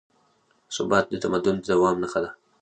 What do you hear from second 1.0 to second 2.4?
د تمدن د دوام نښه ده.